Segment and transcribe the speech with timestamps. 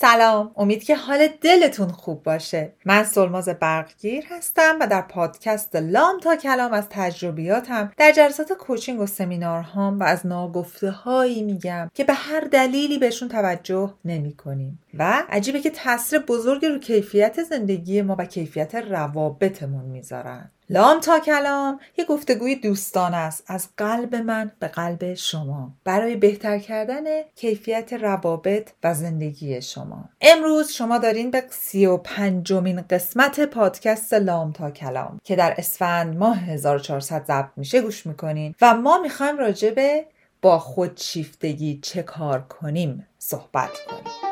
[0.00, 0.52] سلام.
[0.56, 2.72] امید که حال دلتون خوب باشه.
[2.84, 9.00] من سلماز برقگیر هستم و در پادکست لام تا کلام از تجربیاتم در جلسات کوچینگ
[9.00, 14.78] و سمینارهام و از ناگفته هایی میگم که به هر دلیلی بهشون توجه نمی کنیم
[14.98, 20.50] و عجیبه که تاثیر بزرگی رو کیفیت زندگی ما و کیفیت روابطمون می‌ذارن.
[20.72, 23.44] لام تا کلام یه گفتگوی دوستان است.
[23.46, 25.72] از قلب من به قلب شما.
[25.84, 27.04] برای بهتر کردن
[27.36, 30.08] کیفیت روابط و زندگی شما.
[30.20, 36.16] امروز شما دارین به سی و پنجمین قسمت پادکست لام تا کلام که در اسفند
[36.16, 40.04] ماه 1400 ضبط میشه گوش می‌کنین و ما می‌خوایم راجع
[40.42, 44.29] با خودشیفتگی چه کار کنیم صحبت کنیم.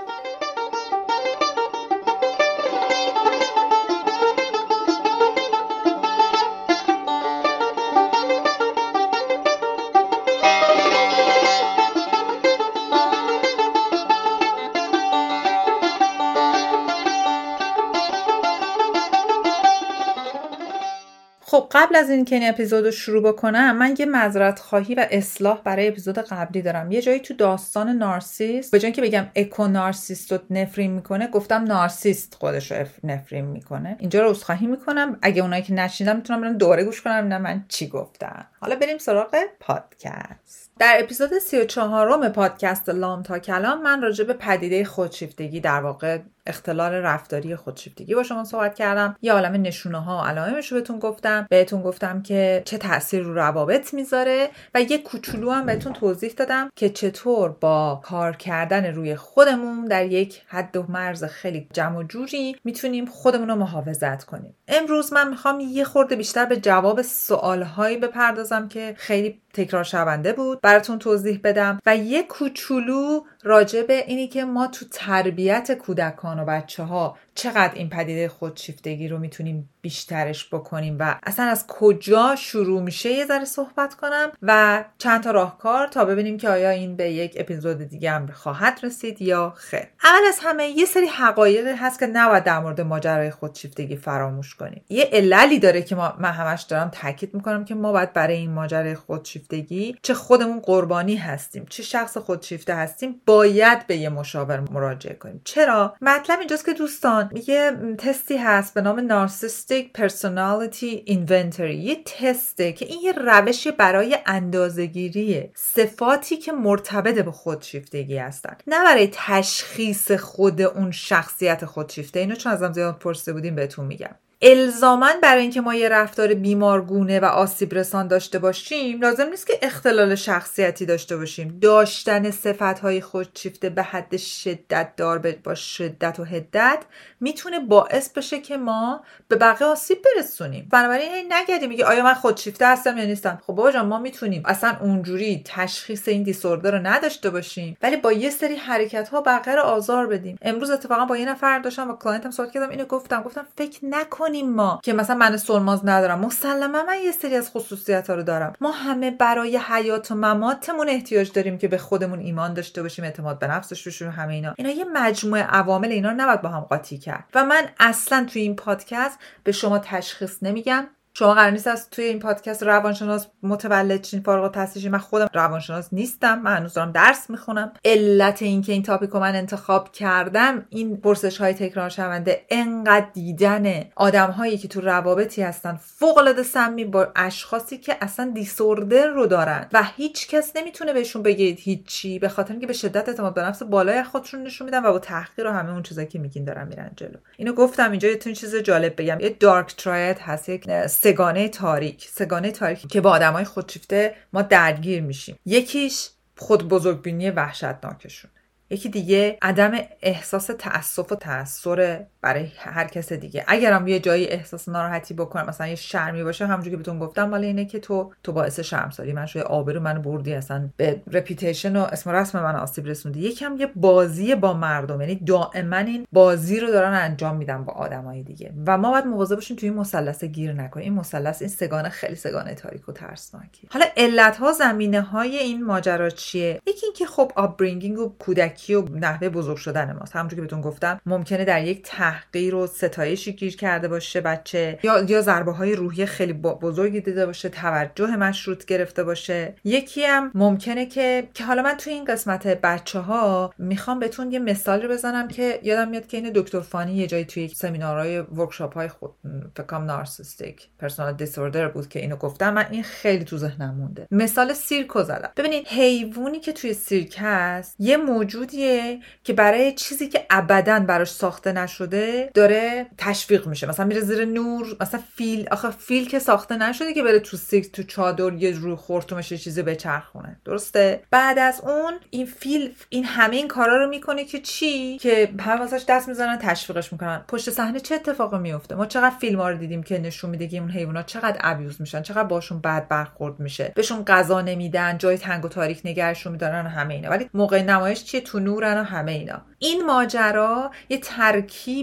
[21.51, 25.63] خب قبل از اینکه این اپیزود رو شروع بکنم من یه معذرت خواهی و اصلاح
[25.65, 26.93] برای اپیزود قبلی دارم.
[26.93, 31.65] یه جایی تو داستان نارسیست به جای که بگم اکو نارسیست رو نفرین می‌کنه گفتم
[31.65, 33.97] نارسیست خودش رو نفرین می‌کنه.
[33.99, 35.19] اینجا رو عذرخواهی می‌کنم.
[35.23, 38.47] اگه اونایی که نشیدم می‌تونم برم دوره گوش کنم ببینم من چی گفتم.
[38.61, 40.68] حالا بریم سراغ پادکست.
[40.79, 46.93] در اپیزود 34 پادکست لام تا کلام من راجع به پدیده خودشیفتگی در واقع اختلال
[46.93, 49.17] رفتاری خودشیفتگی با شما صحبت کردم.
[49.23, 51.47] یه عالم نشونه ها و علائمش رو بهتون گفتم.
[51.51, 56.71] بهتون گفتم که چه تاثیر رو روابط می‌ذاره و یه کوچولو هم بهتون توضیح دادم
[56.77, 62.03] که چطور با کار کردن روی خودمون در یک حد و مرز خیلی جمع و
[62.03, 64.55] جوری می‌تونیم خودمون رو محافظت کنیم.
[64.69, 70.61] امروز من می‌خوام یه خورده بیشتر به جواب سوالهایی بپردازم که خیلی تکرار شونده بود.
[70.61, 71.81] براتون توضیح بدم.
[71.87, 77.75] و یه کوچولو راجع به اینی که ما تو تربیت کودکان و بچه ها چقدر
[77.75, 83.45] این پدیده خودشیفتگی رو می‌تونیم بیشترش بکنیم و اصلا از کجا شروع میشه یه ذره
[83.45, 88.11] صحبت کنم و چند تا راهکار تا ببینیم که آیا این به یک اپیزود دیگه
[88.11, 89.81] هم خواهد رسید یا خیر.
[90.05, 94.85] اول از همه یه سری حقایقی هست که نباید در مورد ماجرای خودشیفتگی فراموش کنیم.
[94.89, 98.51] یه عللی داره که ما من همش دارم تاکید می‌کنم که ما باید برای این
[98.51, 105.15] ماجرای خودشیفتگی چه خودمون قربانی هستیم چه شخص خودشیفته هستیم باید به یه مشاور مراجعه
[105.15, 105.41] کنیم.
[105.45, 112.73] چرا؟ مطلب اینجاست که دوستان یه تستی هست به نام نارسیستیک پرسونالیتی اینونتری یه تسته
[112.73, 118.57] که این یه روش برای اندازهگیری صفاتی که مرتبط به خودشیفتگی هستن.
[118.67, 122.21] نه برای تشخیص خود اون شخصیت خودشیفته.
[122.21, 124.15] اینو چون ازم زیاد پرسیده بودیم بهتون میگم.
[124.43, 129.59] الزاما برای اینکه ما یه رفتار بیمارگونه و آسیب رسان داشته باشیم لازم نیست که
[129.63, 131.59] اختلال شخصیتی داشته باشیم.
[131.63, 136.79] داشتن صفت های خودشیفته به حد شدت دار با شدت و هدت
[137.21, 140.69] می‌تونه باعث بشه که ما به بقیه آسیب برسونیم.
[140.71, 143.39] بنابراین این نگردیم میگه آیا من خودشیفته هستم یا نیستم.
[143.47, 144.43] خب بابا ما می‌تونیم.
[144.45, 149.59] اصلا اونجوری تشخیص این دیسوردر رو نداشته باشیم ولی با یه سری حرکت ها بقیه
[149.59, 150.39] آزار بدیم.
[150.43, 153.23] امروز اتفاقا با یه نفر داشتم با کلاینتم صحبت کردم اینو گفتم.
[153.23, 157.51] گفتم فکر نکن کنیم ما که مثلا من سلماز ندارم مسلما من یه سری از
[157.51, 158.53] خصوصیت ها رو دارم.
[158.61, 163.39] ما همه برای حیات و مماتمون احتیاج داریم که به خودمون ایمان داشته باشیم اعتماد
[163.39, 164.55] به نفسش بشیم همه اینا.
[164.59, 167.25] اینا یه مجموعه عوامل اینا رو نباید با هم قاطی کرد.
[167.35, 170.89] و من اصلا توی این پادکست به شما تشخیص نمیگم.
[171.19, 175.89] شما قرار نیست از توی این پادکست روانشناس متولد چین فارغ التحصیل من خودم روانشناس
[175.93, 176.43] نیستم.
[176.43, 177.73] من هنوز دارم درس می‌خونم.
[177.85, 183.85] علت اینکه این تاپیک رو من انتخاب کردم این پرسش های تکرار شونده انقدر دیدن
[183.97, 189.27] آدم هایی که تو روابطی هستن فوق العاده سمی با اشخاصی که اصلا دیسوردر رو
[189.27, 193.43] دارن و هیچ کس نمی‌تونه بهشون بگید هیچی به خاطر اینکه به شدت اعتماد به
[193.43, 196.69] نفس بالای خودشون نشون میدن و با تحقیر و همه اون چیزایی که میگین دارن
[196.69, 197.17] میرن جلو.
[197.37, 199.21] اینو گفتم اینجا یه چیز جالب بگم.
[199.21, 200.65] یه دارک تراید هست یک
[201.09, 205.39] سه‌گانه تاریک سه‌گانه تاریک که با آدمای خودشیفته ما درگیر میشیم.
[205.47, 208.31] یکیش خود بزرگبینی وحشتناکشون.
[208.71, 209.73] یکی دیگه عدم
[210.03, 213.45] احساس تاسف و تاثر برای هر کس دیگه.
[213.47, 217.45] اگرم یه جایی احساس ناراحتی بکنم مثلا یه شرمی باشه همونجوری که بهتون گفتم مال
[217.45, 219.13] اینه که تو تو باعث شرمساری.
[219.13, 220.69] من شدی آبرو منو بردی اصلا.
[220.77, 223.21] به reputation و اسم رسم من آسیب رسوندی.
[223.21, 228.23] یکم یه بازی با مردم یعنی دائما این بازی رو دارن انجام میدن با آدمای
[228.23, 228.53] دیگه.
[228.67, 230.85] و ما باید مواظب باشیم توی این مثلث گیر نکنیم.
[230.85, 235.65] این مثلث این سه‌گانه خیلی سه‌گانه تاریک و ترسناکی حالا علت ها زمینه های این
[235.65, 240.17] ماجرا چیه؟ یکی اینکه خب upbringing و کودکی و نحوه بزرگ شدن ماست.
[240.17, 241.83] همونجور که بهتون گفتم ممکنه در یک
[242.19, 244.79] تحقیر و ستایشی گیر کرده باشه بچه.
[244.83, 249.55] یا یا ضربه های روحی خیلی بزرگی دیده باشه توجه مشروط گرفته باشه.
[249.65, 254.39] یکی هم ممکنه که که حالا من توی این قسمت بچه ها می‌خوام بهتون یه
[254.39, 258.75] مثال رو بزنم که یادم میاد که این دکتر فانی یه جایی توی سمینارهای workshop
[258.75, 259.11] های خود
[259.57, 262.55] فکر کنم narcissistic personality disorder بود که اینو گفتم.
[262.55, 264.07] من این خیلی تو ذهنم مونده.
[264.11, 265.31] مثال سیرکو زدم.
[265.37, 271.53] ببینید حیوانی که توی سیرک هست یه موجودیه که برای چیزی که ابدا براش ساخته
[271.53, 271.98] نشده
[272.35, 273.67] داره تشویق میشه.
[273.67, 277.73] مثلا میره زیر نور مثلا فیل آخه فیل که ساخته نشده که بره تو سیرک
[277.73, 280.41] تو چادر یه روی خورتومش چیزی بچرخونه.
[280.45, 285.29] درسته؟ بعد از اون این فیل این همه این کارا رو می‌کنه که چی؟ که
[285.41, 287.25] همه واسش دست می‌زنن تشویقش می‌کنن.
[287.29, 290.59] پشت صحنه چه اتفاقی میفته ما چقدر فیلم ها رو دیدیم که نشون میده که
[290.59, 293.73] اون حیوانات چقدر ابیوز میشن چقدر باشون بد برخورد میشه.
[293.75, 297.11] بهشون غذا نمیدن جای تنگ و تاریک نگرشون میدارن همه اینا.
[297.11, 299.43] ولی موقع نمایش چیه؟ تو نورن و همه اینا.
[299.59, 300.99] این ماجرا یه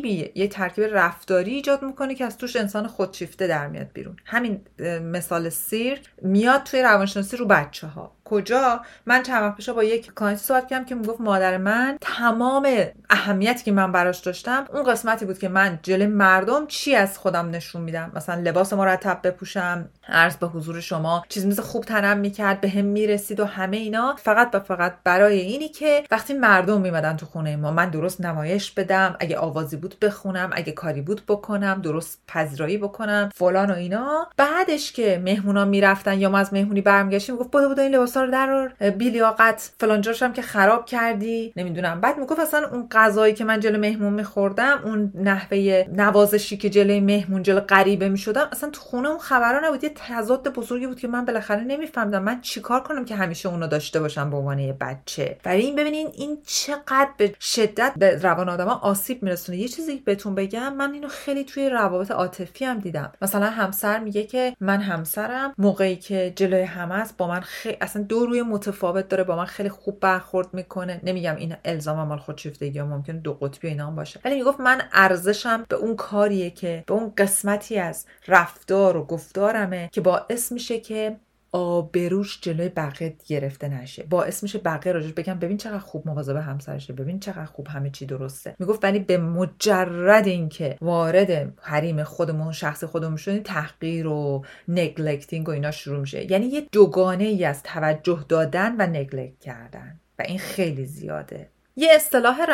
[0.06, 4.16] ترکیبی یه ترکیب رفتاری ایجاد می‌کنه که از توش انسان خودشیفته در میاد بیرون.
[4.26, 4.62] همین
[5.02, 10.14] مثال سیرک میاد توی روانشناسی رو بچه ها کجا؟ من چند وقت پیش با یک
[10.16, 12.68] client صحبت کردم که می‌گفت مادر من تمام
[13.10, 17.50] اهمیتی که من براش داشتم اون قسمتی بود که من جلوی مردم چی از خودم
[17.50, 22.62] نشون میدم؟ مثلا لباس مرتب بپوشم عرض به حضور شما چیز مثل خوب تنم می‌کرد
[22.62, 24.16] به هم می‌رسید و همه اینا.
[24.20, 28.72] فقط و فقط برای اینی که وقتی مردم میومدن تو خونه ما من درست نمایش
[28.72, 34.28] بدم اگه آوازی بود بخونم اگه کاری بود بکنم درست پذیرایی بکنم فلان و اینا.
[34.38, 38.70] بعدش که مهمونا می‌رفتن یا ما از مهمونی برمیگشتیم گفت بدو بدو این لباسا رو
[38.80, 41.54] در بیلیاقت فلان جاشم که خراب کردی.
[41.56, 42.02] نمی‌دونم.
[42.02, 47.00] بعد می‌گفت اصلا اون غذایی که من جلو مهمون میخوردم اون نحوه نوازشی که جلوی
[47.00, 49.84] مهمون جلو غریبه می‌شدم اصلا تو خونه اون خبرا نبود.
[49.84, 52.24] یه تضاد بزرگی بود که من بالاخره نمیفهمیدم.
[52.24, 56.38] من چیکار کنم که همیشه اونو داشته باشم به عنوان بچه؟ برای این ببینین این
[56.46, 59.58] چقدر به شدت به روان آدما آسیب میرسونه.
[59.58, 63.12] یه چیزی بهتون بگم من اینو خیلی توی روابط عاطفی هم دیدم.
[63.22, 68.05] مثلا همسر میگه که من همسرم موقعی که جلوی همه است با من خیلی اصلا
[68.10, 71.02] دو روی متفاوت داره با من خیلی خوب برخورد می‌کنه.
[71.04, 74.20] نمیگم این الزام مال خودشیفتگی یا ممکن دو قطبی اینا هم باشه.
[74.26, 79.90] ولی می‌گفت من ارزشم به اون کاریه که به اون قسمتی از رفتار و گفتارمه
[79.92, 81.18] که باعث میشه که
[81.56, 84.04] آبروش جلوی بقیه گرفته نشه.
[84.04, 88.06] باعث میشه بقیه راجش بگم ببین چقدر خوب مواظب همسرشه ببین چقدر خوب همه چی
[88.06, 88.56] درسته.
[88.60, 95.52] می‌گفت ولی به مجرد اینکه وارد حریم خودمون شخص خودمون شدیم تحقیر و نگلکتینگ و
[95.52, 96.32] اینا شروع میشه.
[96.32, 100.00] یعنی یه دوگانه ای از توجه دادن و نگلکت کردن.
[100.20, 101.50] و این خیلی زیاده.
[101.78, 102.46] یه اصطلاح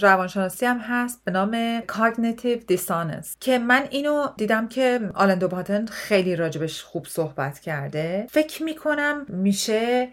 [0.00, 6.36] روانشناسی هم هست به نام cognitive dissonance که من اینو دیدم که آلندو باتن خیلی
[6.36, 8.26] راجبش خوب صحبت کرده.
[8.30, 10.08] فکر می‌کنم میشه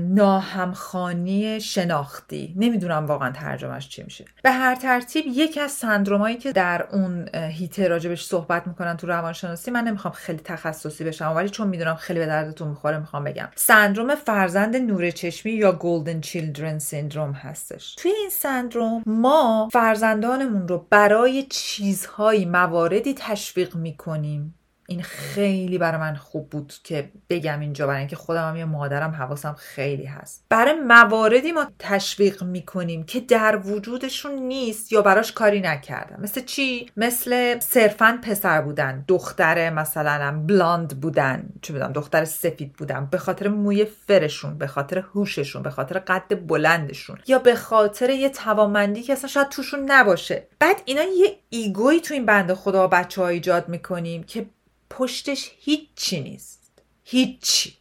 [0.00, 2.54] ناهمخانی شناختی.
[2.56, 4.24] نمی‌دونم واقعا ترجمهش چی میشه.
[4.42, 9.70] به هر ترتیب یکی از سندرومایی که در اون هیته راجبش صحبت می‌کنن تو روانشناسی
[9.70, 13.48] من نمی‌خوام خیلی تخصصی بشم ولی چون می‌دونم خیلی به دردتون می‌خوره می‌خوام بگم.
[13.54, 17.94] سندروم فرزند نور چشمی یا گلدن چیلدرن سیندروم هستش.
[17.94, 24.54] توی این سندروم ما فرزندانمون رو برای چیزهایی مواردی تشویق می‌کنیم.
[24.90, 29.10] این خیلی برای من خوب بود که بگم اینجا برای اینکه خودم هم یه مادرم
[29.10, 30.44] حواسم خیلی هست.
[30.48, 36.90] برای مواردی ما تشویق می‌کنیم که در وجودشون نیست یا براش کاری نکردم مثل چی؟
[36.96, 43.48] مثل صرفا پسر بودن دختر مثلا بلاند بودن چه بدم دختر سفید بودن به خاطر
[43.48, 49.12] موی فرشون به خاطر هوششون به خاطر قد بلندشون یا به خاطر یه توانمندی که
[49.12, 50.46] اصلا شاید توشون نباشه.
[50.58, 54.46] بعد اینا یه ایگویی تو این بنده خدا بچه ها ایجاد می‌کنیم که
[54.90, 56.72] پشتش هیچی نیست.
[57.04, 57.74] هیچی.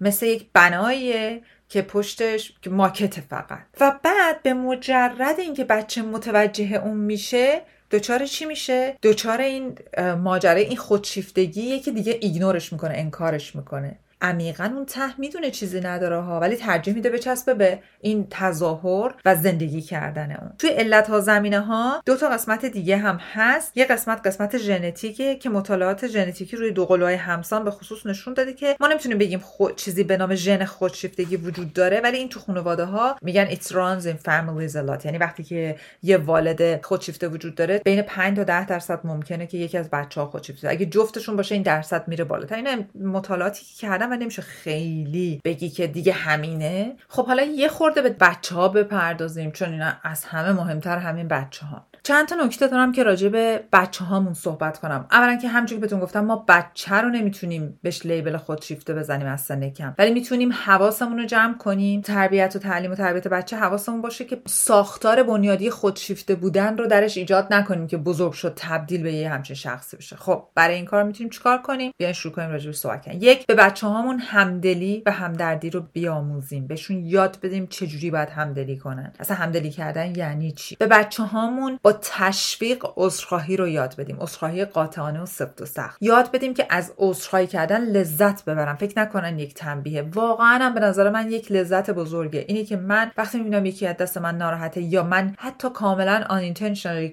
[0.00, 3.66] مثل یک بناییه که پشتش ماکت فقط.
[3.80, 9.78] و بعد به مجرد اینکه بچه متوجه اون میشه دچار چی میشه؟ دچار این
[10.18, 13.98] ماجرای این خودشیفتگیه که دیگه ایگنورش می‌کنه انکارش می‌کنه.
[14.20, 19.34] عمیقا اون ته می‌دونه چیزی نداره ها ولی ترجیح میده بچسبه به این تظاهر و
[19.34, 20.52] زندگی کردن اون.
[20.58, 23.76] توی علت ها زمینه ها دو تا قسمت دیگه هم هست.
[23.76, 28.52] یه قسمت قسمت ژنتیکه که مطالعات ژنتیکی روی دو قلوهای همسان به خصوص نشون داده
[28.52, 32.40] که ما نمی‌تونیم بگیم خود چیزی به نام ژن خودشیفتگی وجود داره ولی این تو
[32.40, 37.54] خانواده ها میگن it runs in families a یعنی وقتی که یه والد خودشیفته وجود
[37.54, 40.68] داره بین 5 تا 10 درصد ممکنه که یکی از بچه ها خودشیفته.
[40.68, 45.86] اگه جفتشون باشه این درصد میره بالاتر این مطالعاتی که و نمیشه خیلی بگی که
[45.86, 46.96] دیگه همینه.
[47.08, 51.66] خب حالا یه خورده به بچه ها بپردازیم چون اینا از همه مهمتر همین بچه
[51.66, 55.06] ها چند تا نکته دارم که راجع به بچه هامون صحبت کنم.
[55.10, 59.40] اولا که همچون که بهتون گفتم ما بچه رو نمی‌تونیم بهش لیبل خودشیفته بزنیم از
[59.40, 59.94] سن کم.
[59.98, 62.00] ولی می‌تونیم حواسمون رو جمع کنیم.
[62.00, 67.16] تربیت و تعلیم و تربیت بچه حواسمون باشه که ساختار بنیادی خودشیفته بودن رو درش
[67.16, 70.16] ایجاد نکنیم که بزرگ شد تبدیل به یه همچین شخصی بشه.
[70.16, 73.18] خب برای این کار می‌تونیم چیکار کنیم؟ بیاین شروع کنیم راجع به صحبت کردن.
[73.20, 76.66] یک به بچه هامون همدلی و همدردی رو بیاموزیم.
[76.66, 79.12] بهشون یاد بدیم چجوری باید همدلی کنن.
[79.20, 84.16] اصلا همدلی کردن یعنی چی؟ به بچه هامون با تشویق عذرخواهی رو یاد بدیم.
[84.20, 85.98] عذرخواهی قاطعانه و سفت و سخت.
[86.00, 90.02] یاد بدیم که از عذرخواهی کردن لذت ببرن فکر نکنن یک تنبیه.
[90.02, 92.44] واقعا هم به نظر من یک لذت بزرگه.
[92.48, 96.54] اینی که من وقتی می‌بینم یکی از دست من ناراحته یا من حتی کاملا آن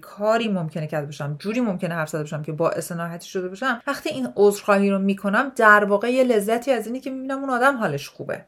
[0.01, 4.09] کاری ممکنه کرده باشم جوری ممکنه حرف زده باشم که باعث ناراحتی شده باشم وقتی
[4.09, 8.09] این عذرخواهی رو می‌کنم در واقع یه لذتی از اینی که می‌بینم اون آدم حالش
[8.09, 8.45] خوبه.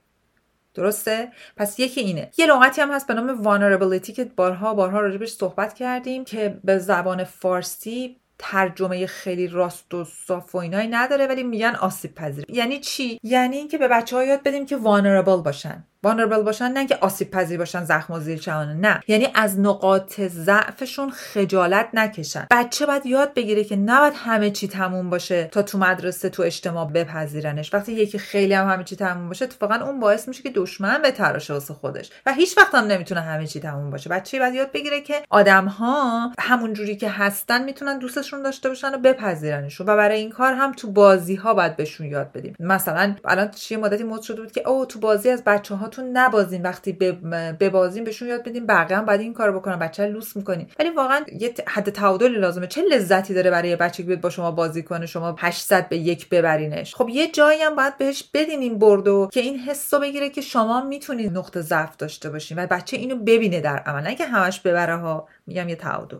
[0.75, 2.31] درسته؟ پس یکی اینه.
[2.37, 6.77] یه لغتی هم هست به نام vulnerability که بارها بارها راجبش صحبت کردیم که به
[6.77, 12.79] زبان فارسی ترجمه خیلی راست و صاف و اینایی نداره ولی میگن آسیب پذیر یعنی
[12.79, 15.83] چی؟ یعنی اینکه به بچه ها یاد بدیم که vulnerable باشن.
[16.05, 18.99] vulnerable باشن نه که آسیب پذیر باشن زخم و زیر نه.
[19.07, 22.47] یعنی از نقاط ضعفشون خجالت نکشن.
[22.51, 26.91] بچه باید یاد بگیره که نباید همه چی تموم باشه تا تو مدرسه تو اجتماع
[26.91, 27.73] بپذیرنش.
[27.73, 31.11] وقتی یکی خیلی هم همه چی تموم باشه اتفاقا اون باعث میشه که دشمن به
[31.11, 32.09] تراشه واسه خودش.
[32.25, 34.09] و هیچ وقت هم نمی‌تونه همه چی تموم باشه.
[34.09, 38.95] بچه باید یاد بگیره که آدم ها همون جوری که هستن می‌تونن دوستشون داشته باشن
[38.95, 42.55] و بپذیرنشون و برای این کار هم تو بازی ها باید بهشون یاد بدیم.
[42.59, 46.61] مثلا الان چه مدتی مد شده بود که او تو بازی از بچه هاتون نبازین
[46.61, 46.91] وقتی
[47.59, 51.25] ببازین بهشون یاد بدین بقیه هم باید این کارو بکنن بچه لوس می‌کنین ولی واقعا
[51.39, 52.67] یه حد تعادلی لازمه.
[52.67, 56.95] چه لذتی داره برای بچه که با شما بازی کنه شما 800 به یک ببرینش؟
[56.95, 60.81] خب یه جایی هم باید بهش بدین این بردو که این حسو بگیره که شما
[60.81, 64.03] می‌تونید نقطه ضعف داشته باشین و بچه اینو ببینه در عمل.
[64.03, 65.27] نه که همش ببره ها.
[65.47, 66.17] میگم یه تعادل.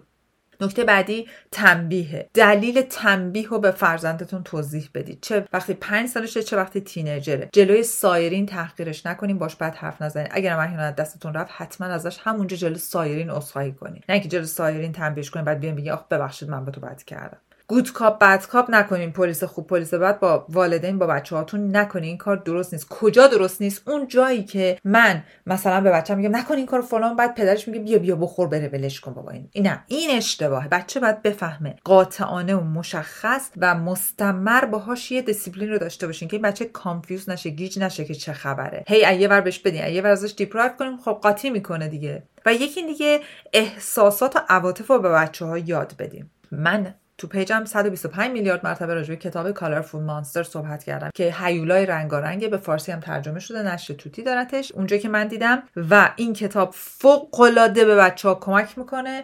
[0.62, 5.20] نکته بعدی تنبیه دلیل تنبیه رو به فرزندتون توضیح بدید.
[5.22, 7.50] چه وقتی پنج سالشه چه وقتی teenager ه.
[7.54, 10.28] جلوی سایرین تحقیرش نکنیم باش بد حرف نزنید.
[10.32, 14.04] اگر از دستتون رفت حتما ازش همونجا جلوی سایرین عذرخواهی کنید.
[14.10, 17.04] نه اینکه جلوی سایرین تنبیهش کنید بعد بیان بگی آخ ببخشید من به تو بد
[17.04, 17.38] کردم.
[17.68, 19.12] good cop bad cop نکنین.
[19.12, 22.04] پلیس خوب پلیس بد با والدین با بچه هاتون نکنین.
[22.04, 22.90] این کار درست نیست.
[22.90, 27.16] کجا درست نیست؟ اون جایی که من مثلا به بچه میگم نکن این کار فلان
[27.16, 29.32] بعد پدرش میگه بیا بیا بخور بره ولش کن بابا.
[29.32, 30.68] این نه این اشتباهه.
[30.68, 31.76] بچه باید بفهمه.
[31.84, 37.30] قاطعانه و مشخص و مستمر باهاش یه دیسیپلین رو داشته باشین که این بچه confuse
[37.30, 38.84] نشه گیج نشه که چه خبره.
[38.88, 42.24] هی هی یه ور بهش بدین یه ور ازش deprive کنیم خب قاطی می‌کنه دیگه.
[42.46, 43.20] و یکی دیگه
[43.54, 48.94] احساسات و عواطف رو به بچه ها یاد بدیم من تو پیجم 125 میلیارد مرتبه
[48.94, 53.64] راجع به کتاب کالرفول مانستر صحبت کردم که هیولای رنگارنگ به فارسی هم ترجمه شده
[53.64, 54.72] نشر توتی دارتش.
[54.72, 59.24] اونجا که من دیدم و این کتاب فوق العاده به بچه ها کمک می‌کنه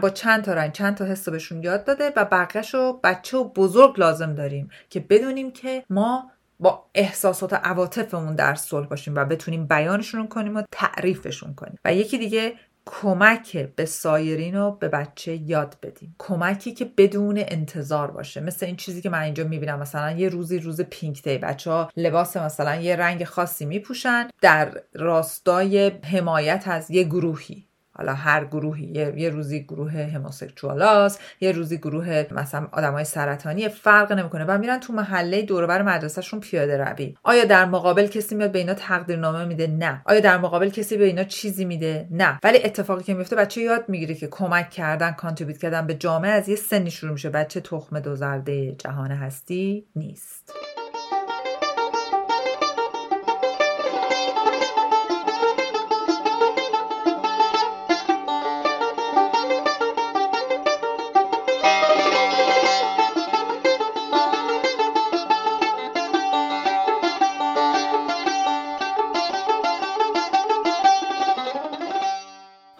[0.00, 3.44] با چند تا رنگ چند تا حس بهشون یاد داده و بقیهش رو بچه و
[3.44, 9.24] بزرگ لازم داریم که بدونیم که ما با احساسات و عواطفمون در صلح باشیم و
[9.24, 11.78] بتونیم بیانشون کنیم و تعریفشون کنیم.
[11.84, 12.54] و یکی دیگه
[12.86, 16.14] کمک به سایرین رو به بچه یاد بدیم.
[16.18, 18.40] کمکی که بدون انتظار باشه.
[18.40, 19.78] مثل این چیزی که من اینجا می‌بینم.
[19.78, 21.38] مثلا یه روزی روز پینک دی.
[21.38, 24.28] بچه ها لباس مثلا یه رنگ خاصی میپوشن.
[24.40, 27.65] در راستای حمایت از یه گروهی.
[27.96, 34.44] حالا هر گروهی یه, روزی گروه هموسکسوالاس یه روزی گروه مثلا آدمای سرطانی فرق نمی‌کنه
[34.44, 37.14] و میرن تو محله دوربر مدرسهشون پیاده روی.
[37.22, 40.02] آیا در مقابل کسی میاد به اینا تقدیرنامه میده؟ نه.
[40.04, 42.38] آیا در مقابل کسی به اینا چیزی میده؟ نه.
[42.42, 46.48] ولی اتفاقی که میفته بچه یاد می‌گیره که کمک کردن کانتریبیوت کردن به جامعه از
[46.48, 47.30] یه سنی شروع میشه.
[47.30, 50.52] بچه تخم دو زرده جهان هستی نیست.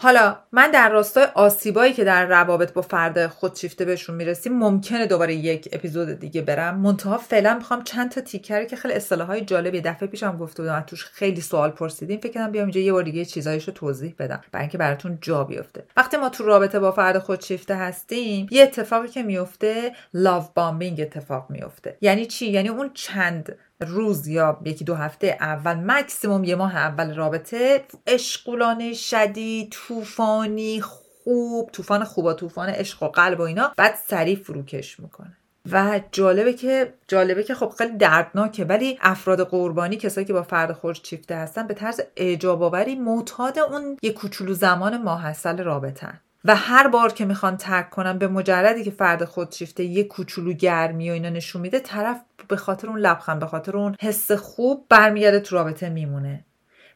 [0.07, 5.35] حالا من در راستای آسیبایی که در روابط با فرد خودشیفته بهشون می‌رسیم ممکنه دوباره
[5.35, 6.79] یک اپیزود دیگه برم.
[6.79, 11.05] منتها فعلا می‌خوام چند تا تیکره که خیلی اصطلاحای جالبی دفعه پیشم گفته بودم توش
[11.05, 14.41] خیلی سوال پرسیدیم فکر کنم بیام اینجا یه بار دیگه چیزایشو توضیح بدم.
[14.53, 15.85] برای اینکه براتون جا بیفته.
[15.97, 21.47] وقتی ما تو رابطه با فرد خودشیفته هستیم یه اتفاقی که میفته لاو بامبینگ اتفاق
[21.51, 26.76] میفته یعنی چی؟ یعنی اون چند روز یا یکی دو هفته اول مکسیموم یه ماه
[26.76, 27.85] اول رابطه.
[28.06, 35.00] اشغولانه شدید طوفانی خوب طوفان خوبا طوفان عشق و قلب و اینا بعد سریع فروکش
[35.00, 35.37] می‌کنه.
[35.73, 40.73] و جالبه که جالبه که خب خیلی دردناکه ولی افراد قربانی کسایی که با فرد
[40.73, 46.57] خود چیفته هستن به طرز اعجاب آوری معتاد اون یه کوچولو زمان ماحصل رابطن و
[46.57, 51.12] هر بار که می‌خوان ترک کنن به مجردی که فرد خودشیفته یه کوچولو گرمی و
[51.12, 55.57] اینا نشون میده طرف به خاطر اون لبخند به خاطر اون حس خوب برمیگرده تو
[55.57, 56.45] رابطه میمونه.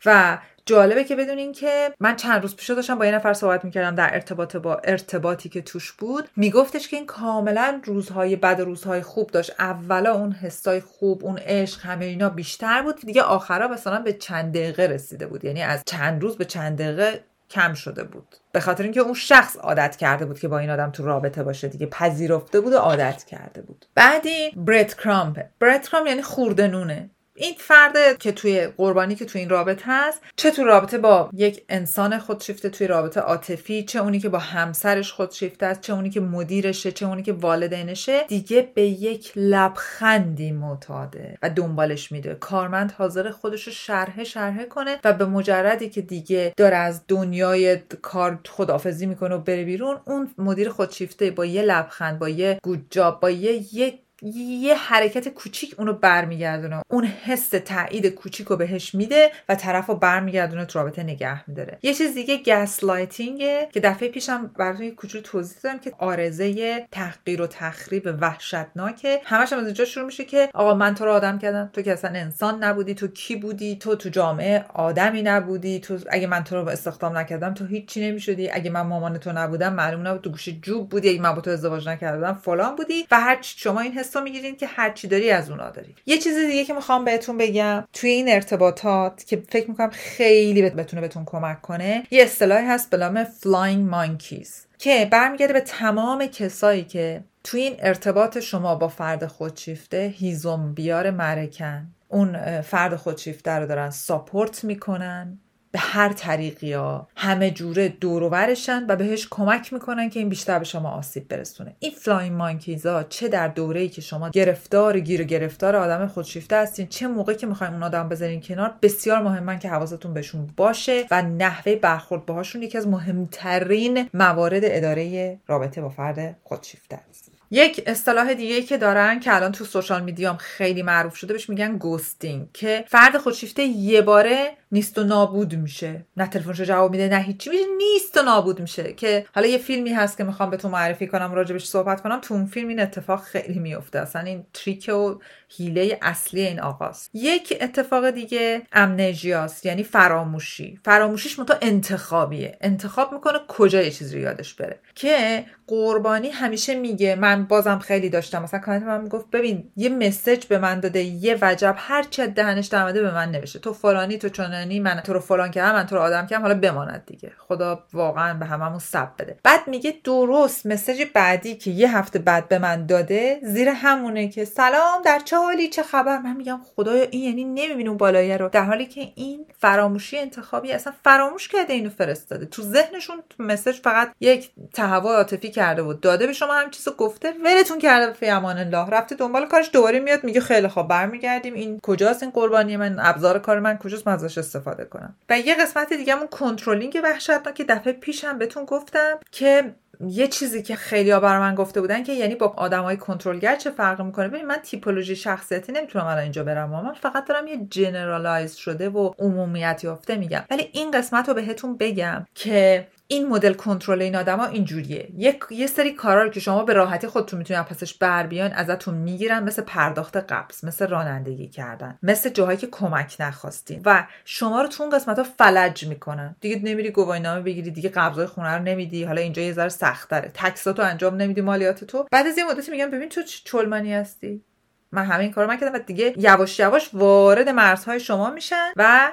[0.07, 3.95] و جالبه که بدونین که من چند روز پیش داشتم با یه نفر صحبت می‌کردم
[3.95, 6.29] در ارتباط با ارتباطی که توش بود.
[6.37, 9.53] میگفتش که این کاملا روزهای بد و روزهای خوب داشت.
[9.59, 12.97] اولا اون حسای خوب اون عشق همه اینا بیشتر بود.
[12.97, 15.45] دیگه آخرا مثلا به چند دقیقه رسیده بود.
[15.45, 18.37] یعنی از چند روز به چند دقیقه کم شده بود.
[18.53, 21.69] به خاطر اینکه اون شخص عادت کرده بود که با این آدم تو رابطه باشه
[21.69, 23.87] دیگه پذیرفته بود و عادت کرده بود.
[23.95, 27.11] بعدی برت کرامپ برت کرامپ یعنی خورده نونه.
[27.41, 31.65] این فرد که توی قربانی که توی این رابطه هست چه تو رابطه با یک
[31.69, 36.21] انسان خودشیفته توی رابطه عاطفی چه اونی که با همسرش خودشیفته است چه اونی که
[36.21, 43.31] مدیرشه چه اونی که والدینشه دیگه به یک لبخندی معتاده و دنبالش میده کارمند حاضر
[43.31, 49.07] خودش رو شرحه شرحه کنه و به مجردی که دیگه داره از دنیای کار خدافزی
[49.07, 53.75] می‌کنه و بره بیرون اون مدیر خودشیفته با یه لبخند با یه گوجاب با یه
[53.75, 56.83] یک یه حرکت کوچیک اونو برمیگردونه.
[56.89, 61.79] اون حس تایید کوچیک رو بهش میده و طرف برمیگردونه تو رابطه نگه میداره.
[61.83, 66.87] یه چیز دیگه گس لایتینگه که دفعه پیشم براتون یه کوچولو توضیح دادم که آرزه
[66.93, 69.21] تحقیر و تخریب وحشتناکه.
[69.25, 71.71] همش هم از اینجا شروع میشه که آقا من تو رو آدم کردم.
[71.73, 72.95] تو که اصلا انسان نبودی.
[72.95, 75.81] تو کی بودی؟ تو تو جامعه آدمی نبودی.
[75.81, 78.51] تو اگه من تو رو استخدام نکردم تو هیچی نمی‌شدی.
[78.51, 81.09] اگه من مامان تو نبودم معلوم نبود تو گوشه جوب بودی.
[81.09, 83.07] اگه من با تو ازدواج نکردم فلان بودی.
[83.11, 85.95] و هر شما این حس می‌گیرین که هر چی داری از اونا داری.
[86.07, 91.03] یه چیز دیگه که می‌خوام بهتون بگم توی این ارتباطات که فکر می‌کنم خیلی بتونه
[91.03, 96.85] بهتون کمک کنه یه اصطلاحی هست به نام flying monkeys که برمیگرده به تمام کسایی
[96.85, 101.87] که توی این ارتباط شما با فرد خودشیفته هیزم بیار معرکه‌ن.
[102.09, 105.39] اون فرد خودشیفته رو دارن support می‌کنن.
[105.73, 110.65] به هر طریقی ها همه جوره دوروورشن و بهش کمک می‌کنن که این بیشتر به
[110.65, 111.77] شما آسیب برسونه.
[111.79, 116.07] این flying monkeys ا چه در دوره ای که شما گرفتار گیر و گرفتار آدم
[116.07, 120.51] خودشیفته هستین چه موقعی که می‌خواین اون آدم بذارین کنار بسیار مهمن که حواستون بهشون
[120.57, 127.31] باشه و نحوه برخورد باهاشون یکی از مهمترین موارد اداره رابطه با فرد خودشیفته است.
[127.51, 131.77] یک اصطلاح دیگه که دارن که الان تو سوشال میدیام خیلی معروف شده بهش میگن
[131.77, 136.05] گوستینگ که فرد خودشیفته یه باره نیست و نابود میشه.
[136.17, 137.51] نه تلفنشو جواب میده نه هیچی.
[137.51, 138.93] میشه نیست و نابود میشه.
[138.93, 142.21] که حالا یه فیلمی هست که می‌خوام بهتون معرفی کنم راجبش صحبت کنم.
[142.21, 143.99] تو اون فیلم این اتفاق خیلی میفته.
[143.99, 145.15] اصلا این تریک و
[145.49, 147.11] هیله اصلی این آقاست.
[147.15, 150.79] یک اتفاق دیگه امنژیاست یعنی فراموشی.
[150.85, 152.59] فراموشیش متو انتخابیه.
[152.61, 154.79] انتخاب می‌کنه کجا یه چیز رو یادش بره.
[154.95, 158.43] که قربانی همیشه میگه من بازم خیلی داشتم.
[158.43, 162.67] مثلا کانت من می‌گفت ببین یه مسج به من داده یه وجب هر چه دهنش
[162.67, 163.59] در به من نوشته.
[163.59, 164.29] تو فلانی تو
[164.61, 167.33] چنانی من تو رو فلان کردم من تو رو آدم کردم حالا بماند دیگه.
[167.39, 169.39] خدا واقعا به هممون سب بده.
[169.43, 174.45] بعد میگه درست مسج بعدی که یه هفته بعد به من داده زیر همونه که
[174.45, 178.49] سلام در چه حالی چه خبر؟ من میگم خدایا این یعنی نمی‌بینم بالایی رو.
[178.49, 182.47] در حالی که این فراموشی انتخابی اصلا فراموش کرده اینو فرستاده.
[182.47, 186.01] تو ذهنشون مسج فقط یک تهوع عاطفی کرده بود.
[186.01, 188.91] داده به شما هم چیزو گفته ولتون کرده به امان الله.
[188.91, 191.55] رفته دنبال کارش دوباره میاد میگه خیلی خوب برمیگردیم.
[191.55, 195.17] این کجاست این قربانی من؟ ابزار کار من کجاست؟ من ازش استفاده کنم.
[195.31, 199.75] و یه قسمت دیگه همون کنترلینگ وحشتناک دفعه پیشم بهتون گفتم که
[200.09, 203.71] یه چیزی که خیلی ها برای من گفته بودن که یعنی با آدمای کنترلگر چه
[203.71, 208.55] فرقی می‌کنه؟ ببین من تیپولوژی شخصیتی نمی‌تونم الان اینجا برم من فقط دارم یه جنرالایز
[208.55, 210.45] شده و عمومیت یافته میگم.
[210.51, 215.09] ولی این قسمت رو بهتون بگم که این مدل کنترل این آدما اینجوریه.
[215.17, 218.95] یک یه سری کارا رو که شما به راحتی خودتون می‌تونید پسش بر بیان ازتون
[218.95, 223.83] می‌گیرن مثل پرداخت قبض مثل رانندگی کردن مثل جاهایی که کمک نخواستین.
[223.85, 226.37] و شما رو تو اون قسمت ها فلج می‌کنن.
[226.41, 229.05] دیگه نمیری گواهینامه بگیری دیگه قبضای خونه رو نمیدی.
[229.05, 232.07] حالا اینجا یه ذره سختره تکساتو انجام نمیدی مالیات تو.
[232.11, 234.45] بعد از یه مدتی میگم ببین تو چلمانی هستی.
[234.93, 239.13] من همه این کارو من کردم و دیگه یواش یواش وارد مرزهای شما میشن و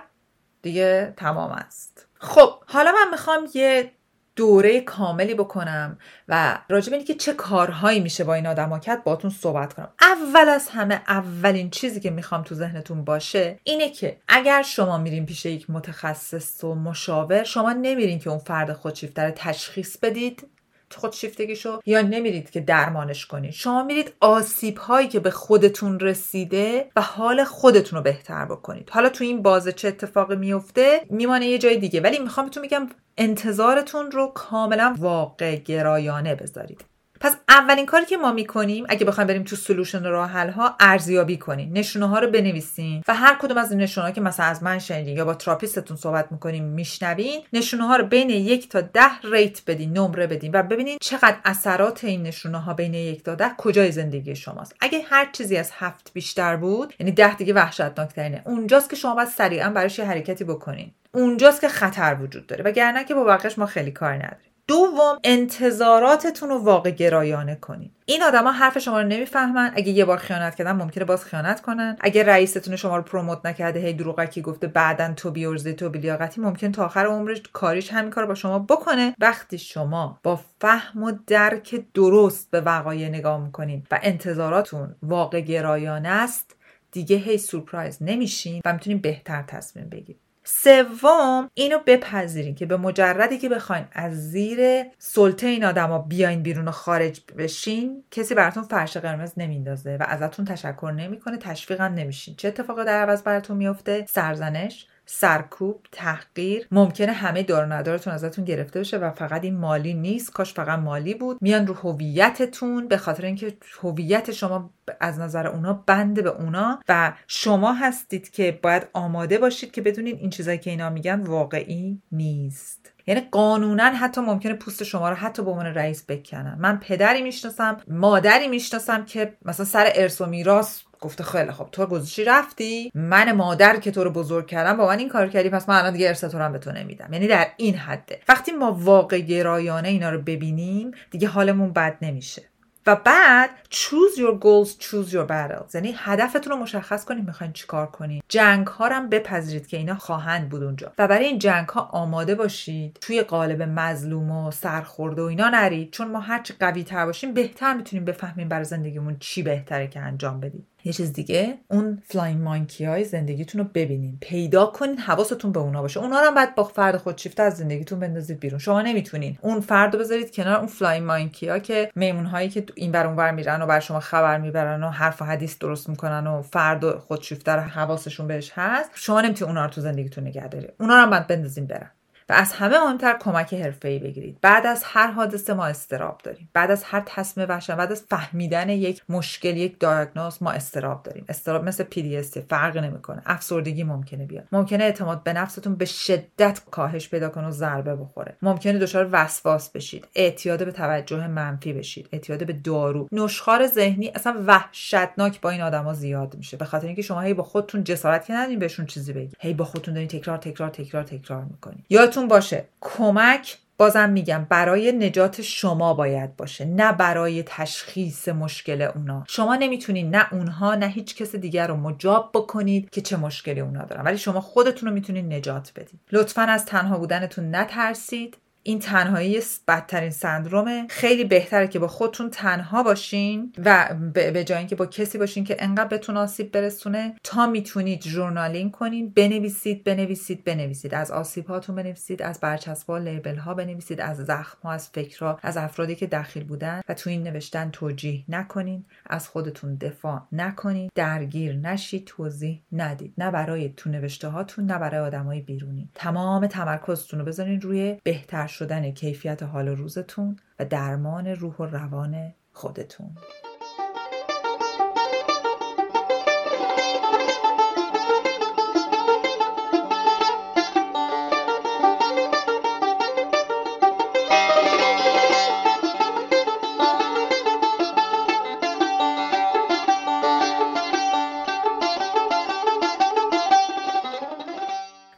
[0.61, 2.06] دیگه تمام است.
[2.19, 3.91] خب حالا من می‌خوام یه
[4.35, 9.31] دوره کاملی بکنم و راجب اینی که چه کارهایی میشه با این آدما کرد باتون
[9.31, 9.89] صحبت کنم.
[10.01, 15.25] اول از همه اولین چیزی که می‌خوام تو ذهنتون باشه اینه که اگر شما میرین
[15.25, 20.47] پیش یک متخصص و مشاور شما نمیرین که اون فرد خودشیفته تشخیص بدید.
[20.95, 27.01] خودشیفتگیشو یا نمیرید که درمانش کنید شما میرید آسیب هایی که به خودتون رسیده و
[27.01, 28.89] حال خودتون رو بهتر بکنید.
[28.89, 32.01] حالا تو این بازه چه اتفاقی میفته میمانه یه جای دیگه.
[32.01, 36.85] ولی می‌خوام بهتون میگم انتظارتون رو کاملا واقع گرایانه بذارید.
[37.19, 41.37] پس اولین کاری که ما می‌کنیم اگه بخوایم بریم تو solution راه حل ها ارزیابی
[41.37, 41.77] کنین.
[41.77, 44.79] نشونه ها رو بنویسین و هر کدوم از این نشونه ها که مثلا از من
[44.79, 47.41] شنیدین یا با therapist تون صحبت می‌کنیم میشنوین.
[47.53, 52.03] نشونه ها رو بین یک تا ده rate بدین نمره بدین و ببینین چقدر اثرات
[52.03, 54.75] این نشونه ها بین یک تا ده کجای زندگی شماست.
[54.79, 58.41] اگه هر چیزی از هفت بیشتر بود یعنی ده دیگه وحشتناکترینه.
[58.45, 60.91] اونجاست که شما باید سریعا براش یه حرکتی بکنین.
[61.11, 62.63] اونجاست که خطر وجود داره.
[62.63, 64.51] وگرنه که با بقیش ما خیلی کار نداریم.
[64.67, 69.71] دوم انتظاراتتون رو واقع گرایانه کنید این آدما حرف شما رو نمی‌فهمن.
[69.75, 71.97] اگه یه بار خیانت کردن ممکنه باز خیانت کنن.
[71.99, 76.71] اگه رئیستون شما رو پروموت نکرده هی دروغکی گفته بعدا تو بیورزی تو بیلیاقتی ممکن
[76.71, 79.15] تا آخر عمرش کاریش همین کار با شما بکنه.
[79.19, 86.09] وقتی شما با فهم و درک درست به وقایع نگاه می‌کنین و انتظاراتون واقع گرایانه
[86.09, 86.55] است
[86.91, 90.26] دیگه هی سورپرایز نمیشین و می‌تونین بهتر تصمیم بگیرید.
[90.49, 96.67] سوم اینو بپذیرین که به مجردی که بخواین از زیر سلطه این آدما بیاین بیرون
[96.67, 102.35] و خارج بشین کسی براتون فرش قرمز نمیندازه و ازتون تشکر نمی‌کنه تشویقم نمیشین.
[102.35, 104.87] چه اتفاقی در عوض براتون میفته سرزنش.
[105.09, 106.67] سرکوب تحقیر.
[106.71, 110.31] ممکنه همه دار ندارتون ازتون گرفته بشه و فقط این مالی نیست.
[110.31, 111.37] کاش فقط مالی بود.
[111.41, 112.87] میان رو هویتتون.
[112.87, 116.79] به خاطر اینکه هویت شما از نظر اونا بنده به اونا.
[116.89, 122.01] و شما هستید که باید آماده باشید که بدونید این چیزایی که اینا میگن واقعی
[122.11, 122.93] نیست.
[123.07, 126.57] یعنی قانونا حتی ممکنه پوست شما رو حتی به عنوان رئیس بکنن.
[126.59, 131.85] من پدری می‌شناسم مادری می‌شناسم که مثلا سر ارث و میراث گفته خیلی خب تو
[131.85, 135.69] گذاشتی رفتی؟ من مادر که تو رو بزرگ کردم با من این کار کردی پس
[135.69, 137.13] من الان دیگه ارث تو رو به تو نمیدم.
[137.13, 138.19] یعنی در این حده.
[138.29, 142.41] وقتی ما واقع گرایانه اینا رو ببینیم دیگه حالمون بد نمیشه.
[142.87, 145.75] و بعد choose your goals choose your battles.
[145.75, 150.49] یعنی هدفتون رو مشخص کنید می‌خواین چیکار کنید جنگ ها هم بپذیرید که اینا خواهند
[150.49, 150.91] بود اونجا.
[150.97, 152.97] و برای این جنگ ها آماده باشید.
[153.01, 155.91] توی قالب مظلوم و سرخورده و اینا نرید.
[155.91, 160.39] چون ما هرچی قوی تر باشیم بهتر می‌تونیم بفهمیم برای زندگیمون چی بهتره که انجام
[160.39, 160.67] بدیم.
[160.87, 164.17] یه چیز دیگه اون flying monkey های زندگیتون رو ببینین.
[164.21, 165.99] پیدا کنین حواستون به اونا باشه.
[165.99, 168.59] اونا رو هم باید با فرد خودشیفته از زندگیتون بندازید بیرون.
[168.59, 169.37] شما نمی‌تونین.
[169.41, 173.07] اون فرد رو بذارید کنار اون flying monkey ها که میمون هایی که این بر
[173.07, 176.97] اونور میرن و بر شما خبر می‌برن و حرف و حدیث درست می‌کنن و فرد
[176.97, 181.01] خودشیفته رو حواسشون بهش هست شما نمی‌تونید اونا رو تو زندگیتون نگه دارید اونا رو
[181.01, 181.91] هم باید بندازین برن.
[182.29, 184.37] و از همه مهمتر کمک حرفه‌ای بگیرید.
[184.41, 186.49] بعد از هر حادثه ما استراب داریم.
[186.53, 191.25] بعد از هر تصمیم وحشت بعد از فهمیدن یک مشکل یک دیاگنوز ما استراب داریم.
[191.29, 193.21] استراب مثل پی فرق نمی‌کنه.
[193.25, 194.47] افسردگی ممکنه بیاد.
[194.51, 198.35] ممکنه اعتماد به نفستون به شدت کاهش پیدا کنه و ضربه بخوره.
[198.41, 200.07] ممکنه دچار وسواس بشید.
[200.15, 202.09] اعتیاد به توجه منفی بشید.
[202.11, 203.07] اعتیاد به دارو.
[203.11, 206.57] نشخار ذهنی اصلا وحشتناک با این آدما زیاد میشه.
[206.57, 209.65] به خاطر اینکه شما هی با خودتون جسارت که ندین بهشون چیزی بگید هی با
[209.65, 212.65] خودتون دارین تکرار تکرار تکرار تکرار می‌کنید یا باشه.
[212.81, 219.23] کمک بازم میگم برای نجات شما باید باشه نه برای تشخیص مشکل اونا.
[219.27, 223.85] شما نمی‌تونید نه اونها نه هیچ کس دیگر رو مجاب بکنید که چه مشکلی اونا
[223.85, 224.03] دارن.
[224.03, 228.37] ولی شما خودتون رو می‌تونید نجات بدید لطفا از تنها بودنتون نترسید.
[228.67, 234.75] این تنهایی بدترین سندرومه خیلی بهتره که با خودتون تنها باشین و به جای اینکه
[234.75, 240.95] با کسی باشین که انقدر بهتون آسیب برسونه تا می‌تونید ژورنالینگ کنین بنویسید بنویسید بنویسید.
[240.95, 245.57] از آسیب هاتون بنویسید از برچسب‌ها لیبل ها بنویسید از زخم ها از فکرها از
[245.57, 246.81] افرادی که دخیل بودن.
[246.89, 253.13] و تو این نوشتن توجیه نکنین از خودتون دفاع نکنید درگیر نشید توضیح ندید.
[253.17, 255.89] نه برای تو نوشته هاتون نه برای آدمای بیرونی.
[255.95, 262.33] تمام تمرکزتون رو بذارین روی بهتر شدن کیفیت حال روزتون و درمان روح و روان
[262.51, 263.17] خودتون.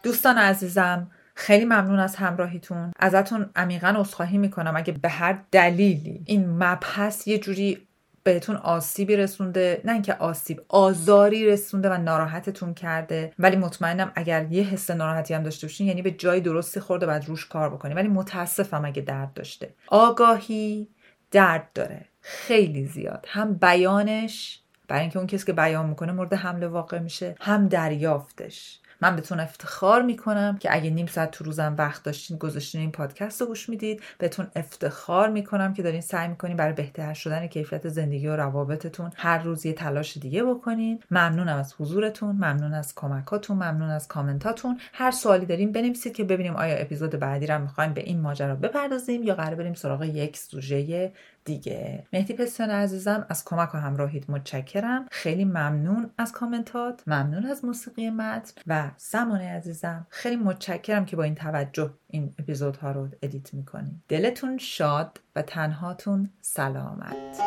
[0.04, 2.92] دوستان عزیزم خیلی ممنون از همراهیتون.
[3.00, 4.76] ازتون عمیقا عذرخواهی می‌کنم.
[4.76, 7.88] اگه به هر دلیلی این مبحث یه جوری
[8.24, 14.64] بهتون آسیبی رسونده نه اینکه آسیب آزاری رسونده و ناراحتتون کرده ولی مطمئنم اگر یه
[14.64, 17.94] حس ناراحتی هم داشته باشین یعنی به جای درستی خورده بعد روش کار بکنی.
[17.94, 19.74] ولی متاسفم اگه درد داشته.
[19.88, 20.88] آگاهی
[21.32, 22.06] درد داره.
[22.22, 23.26] خیلی زیاد.
[23.28, 28.80] هم بیانش برای اینکه اون کسی که بیان می‌کنه مورد حمله واقع میشه هم دریافتش.
[29.02, 33.42] من بهتون افتخار می‌کنم که اگه نیم ساعت تو روزم وقت داشتین گذاشتین این پادکست
[33.42, 34.02] رو گوش می‌دید.
[34.18, 39.44] بهتون افتخار می‌کنم که دارین سعی می‌کنین برای بهتر شدن کیفیت زندگی و روابطتون هر
[39.44, 41.04] روز یه تلاش دیگه بکنین.
[41.12, 44.80] ممنونم از حضورتون ممنون از کمکاتون ممنون از کامنتاتون.
[44.94, 49.24] هر سوالی دارین بنویسید که ببینیم آیا اپیزود بعدی رو می‌خوایم به این ماجرا بپردازیم
[49.24, 51.12] یا قرار بریم سراغ یک سوژه
[51.46, 52.08] دیگه.
[52.14, 55.06] مهدی پسیان عزیزم از کمک و همراهیت متشکرم.
[55.12, 61.24] خیلی ممنون از کامنتات ممنون از موسیقی متن و زمان عزیزم خیلی متشکرم که با
[61.24, 67.40] این توجه این اپیزودها رو ادیت می‌کنیم دلتون شاد و تنهاتون سلامت.